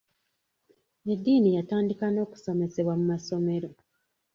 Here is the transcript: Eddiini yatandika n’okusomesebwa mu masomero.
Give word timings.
Eddiini 1.11 1.49
yatandika 1.57 2.05
n’okusomesebwa 2.11 2.93
mu 2.99 3.05
masomero. 3.11 3.69